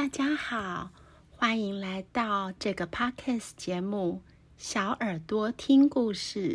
[0.00, 0.92] 大家好，
[1.28, 4.22] 欢迎来到这个 podcast 节目
[4.56, 6.54] 《小耳朵听故事》。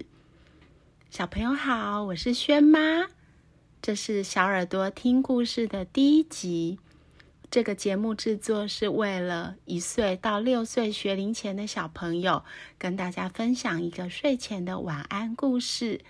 [1.11, 3.05] 小朋友好，我是轩妈，
[3.83, 6.79] 这是小耳朵听故事的第一集。
[7.51, 12.43] 这个节目制作是为了一岁到六岁学龄前的小朋友，
[12.79, 16.01] 跟大家分享一个睡前的晚安故事。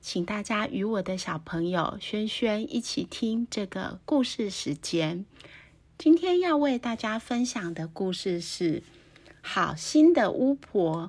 [0.00, 5.26] 请大家与我的小朋友轩轩一起听这个故事时间。
[6.02, 8.80] 今天要为大家分享的故事是
[9.40, 11.06] 《好心的巫婆》。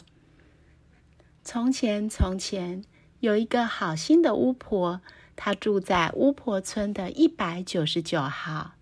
[1.43, 2.83] 从前，从前
[3.19, 5.01] 有一个好心的巫婆，
[5.35, 8.75] 她住在巫婆村的一百九十九号。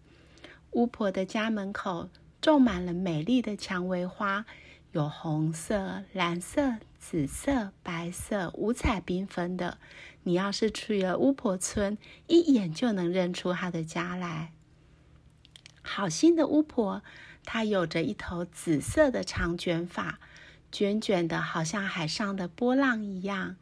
[0.72, 2.10] 巫婆的家门口
[2.42, 4.46] 种满了美丽的蔷薇花，
[4.92, 9.78] 有红色、蓝色、紫色、白色，五彩缤纷的。
[10.24, 14.52] 你要是去了巫婆村，一眼就能认出她的家来。
[15.84, 17.02] 好心的巫婆，
[17.44, 20.20] 她有着一头紫色的长卷发，
[20.72, 23.56] 卷卷的，好像海上的波浪一样。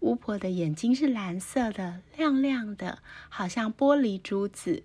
[0.00, 2.98] 巫婆的眼睛是蓝色的，亮亮的，
[3.30, 4.82] 好像玻璃珠子。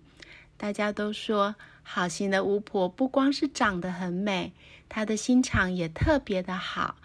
[0.55, 4.53] 大家都说，好心的巫婆不光是长得很美，
[4.87, 6.95] 她的心肠也特别的好。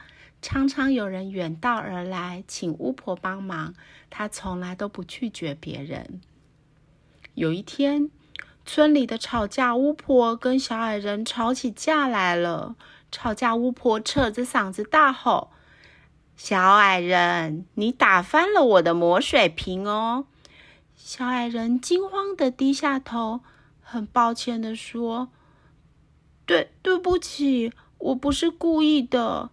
[0.41, 3.75] 常常有人远道而来，请巫婆帮忙，
[4.11, 6.21] 她从来都不拒绝别人。
[7.35, 8.11] 有一天。
[8.67, 12.77] 村里的吵架巫婆跟小矮人吵起架来了。
[13.11, 15.53] 吵架巫婆扯着嗓子大吼
[16.37, 20.27] ：“小矮人，你打翻了我的魔水瓶哦！”
[20.97, 23.41] 小矮人惊慌的低下头，
[23.81, 25.29] 很抱歉的说
[26.47, 29.51] ：“对，对不起，我不是故意的。”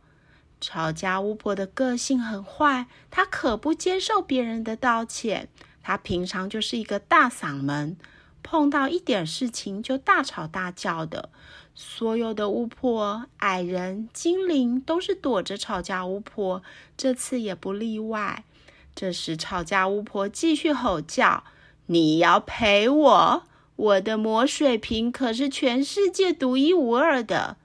[0.59, 5.49] 吵架巫婆的个性很坏，她可不接受别人的道歉。
[5.83, 7.97] 她平常就是一个大嗓门。
[8.43, 11.29] 碰到一点事情就大吵大叫的，
[11.73, 16.61] 所有的巫婆、矮人、精灵都是躲着吵架巫婆，
[16.97, 18.43] 这次也不例外。
[18.93, 21.43] 这时，吵架巫婆继续吼叫
[21.87, 23.43] ：“你要赔我！
[23.77, 27.55] 我的魔水瓶可是全世界独一无二的。”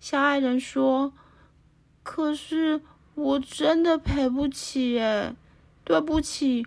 [0.00, 1.12] 小矮人说
[2.02, 2.80] ：“可是
[3.14, 5.34] 我真的赔不起，哎，
[5.84, 6.66] 对不起。”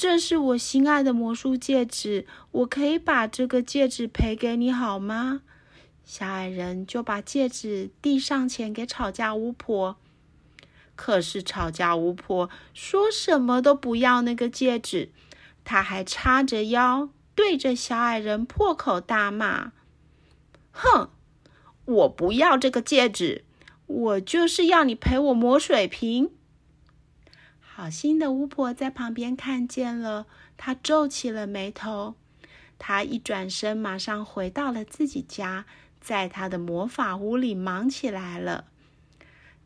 [0.00, 5.42] 这是我心爱的魔术戒指，我可以把这个戒指赔给你好吗？
[6.06, 9.98] 小矮人就把戒指递上前给吵架巫婆。
[10.96, 15.10] 可是吵架巫婆说什么都不要那个戒指，
[15.64, 19.72] 她还叉着腰对着小矮人破口大骂
[20.72, 21.10] ：“哼，
[21.84, 23.44] 我不要这个戒指，
[23.86, 26.30] 我就是要你赔我魔水瓶。”
[27.80, 30.26] 好心的巫婆在旁边看见了，
[30.58, 32.14] 她皱起了眉头。
[32.78, 35.64] 她一转身，马上回到了自己家，
[35.98, 38.66] 在她的魔法屋里忙起来了。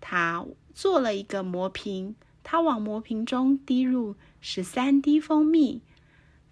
[0.00, 2.14] 她做了一个魔瓶，
[2.44, 5.82] 她往魔瓶中滴入十三滴蜂蜜，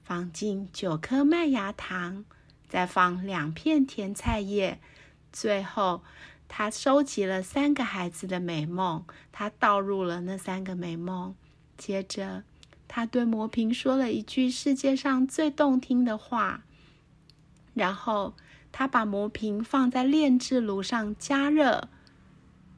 [0.03, 2.25] 放进九颗麦芽糖，
[2.69, 4.81] 再放两片甜菜叶，
[5.33, 6.03] 最后
[6.49, 11.37] 她收集了三个孩子的美梦，她倒入了那三个美梦。
[11.77, 12.45] 接着，
[12.87, 16.63] 他对魔瓶说了一句世界上最动听的话，
[17.75, 18.35] 然后
[18.71, 21.89] 他把魔瓶放在炼制炉上加热、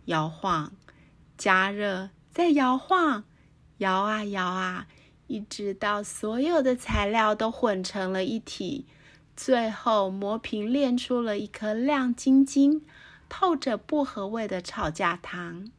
[0.06, 0.72] 摇晃、
[1.36, 3.24] 加热，再摇晃，
[3.78, 4.86] 摇啊摇啊，
[5.26, 8.86] 一直到所有的材料都混成了一体，
[9.36, 12.82] 最后魔瓶炼出了一颗亮晶晶、
[13.28, 15.70] 透着薄荷味的吵架糖。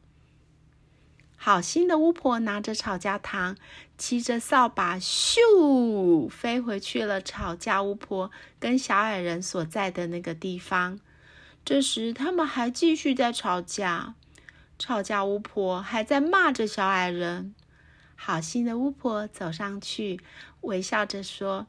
[1.36, 3.56] 好心的巫婆拿着吵架糖，
[3.96, 7.20] 骑着扫把，咻，飞回去了。
[7.20, 10.98] 吵架巫婆跟小矮人所在的那个地方。
[11.64, 14.14] 这时，他们还继续在吵架。
[14.78, 17.54] 吵架巫婆还在骂着小矮人。
[18.14, 20.20] 好心的巫婆走上去，
[20.62, 21.66] 微笑着说：“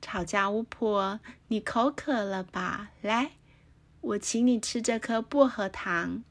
[0.00, 2.90] 吵架巫婆，你口渴了吧？
[3.00, 3.32] 来，
[4.02, 6.22] 我请你吃这颗薄荷糖。”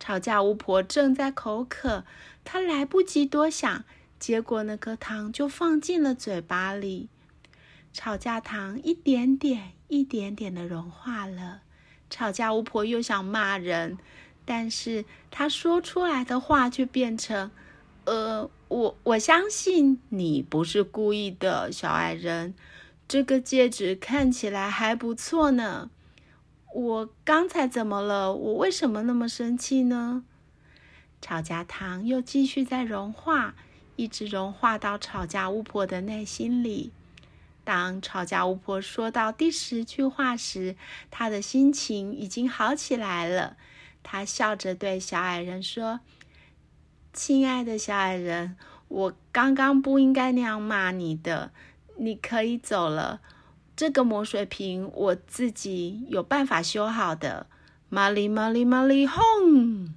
[0.00, 2.04] 吵架巫婆正在口渴，
[2.42, 3.84] 她来不及多想，
[4.18, 7.08] 结果那颗糖就放进了嘴巴里。
[7.92, 11.60] 吵架糖一点点、一点点的融化了。
[12.08, 13.98] 吵架巫婆又想骂人，
[14.44, 17.50] 但是她说出来的话却变成
[18.06, 22.54] ：“呃，我我相信你不是故意的，小矮人。
[23.06, 25.90] 这个戒指看起来还不错呢。”
[26.72, 28.32] 我刚才怎么了？
[28.32, 30.24] 我为什么那么生气呢？
[31.20, 33.54] 吵架糖又继续在融化，
[33.96, 36.92] 一直融化到吵架巫婆的内心里。
[37.64, 40.76] 当吵架巫婆说到第十句话时，
[41.10, 43.56] 她的心情已经好起来了。
[44.02, 46.00] 她笑着对小矮人说
[47.12, 48.56] ：“亲爱的小矮人，
[48.88, 51.52] 我刚刚不应该那样骂你的，
[51.98, 53.20] 你可以走了。
[53.80, 57.46] 这个魔水瓶我自己有办法修好的。”
[57.88, 59.94] 玛丽，玛丽，玛丽，轰！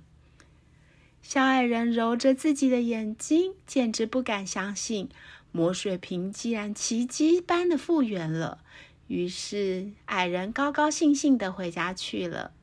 [1.21, 5.09] 小矮人揉着自己的眼睛，简直不敢相信。
[5.51, 8.59] 魔水瓶竟然奇迹般的复原了，
[9.07, 12.53] 于是矮人高高兴兴的回家去了。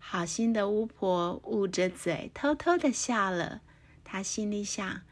[0.00, 3.60] 好心的巫婆捂着嘴，偷偷的笑了。
[4.02, 5.02] 她心里想：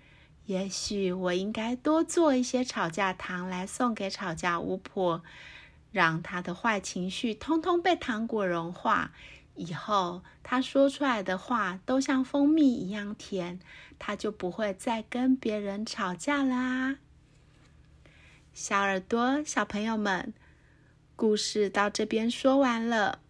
[0.47, 5.23] 也许我应该多做一些吵架糖来送给吵架巫婆，
[5.91, 9.13] 让她的坏情绪通通被糖果融化。
[9.55, 13.61] 以后她说出来的话都像蜂蜜一样甜。
[14.05, 16.97] 他就不会再跟别人吵架啦。
[18.53, 20.35] 小耳朵小朋友们，
[21.15, 23.21] 故事到这边说完了，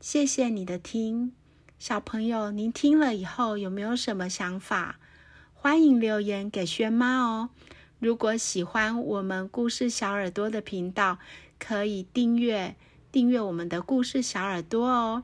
[0.00, 1.32] 谢谢你的听。
[1.80, 5.00] 小朋友，您听了以后有没有什么想法？
[5.62, 7.50] 欢迎留言给轩妈哦。
[8.00, 11.18] 如果喜欢我们故事小耳朵的频道，
[11.60, 12.74] 可以订阅
[13.12, 15.22] 订阅我们的故事小耳朵哦。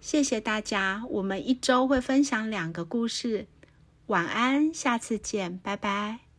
[0.00, 3.48] 谢谢大家，我们一周会分享两个故事。
[4.06, 6.31] 晚安，下次见，拜拜。